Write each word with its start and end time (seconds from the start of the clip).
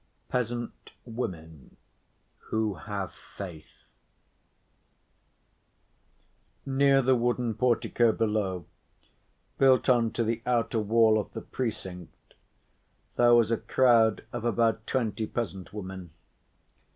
Peasant 0.29 0.93
Women 1.05 1.77
Who 2.49 2.73
Have 2.73 3.13
Faith 3.37 3.87
Near 6.65 7.03
the 7.03 7.15
wooden 7.15 7.53
portico 7.53 8.11
below, 8.11 8.65
built 9.59 9.89
on 9.89 10.09
to 10.13 10.23
the 10.23 10.41
outer 10.43 10.79
wall 10.79 11.19
of 11.19 11.33
the 11.33 11.41
precinct, 11.41 12.33
there 13.15 13.35
was 13.35 13.51
a 13.51 13.57
crowd 13.57 14.25
of 14.33 14.43
about 14.43 14.87
twenty 14.87 15.27
peasant 15.27 15.71
women. 15.71 16.09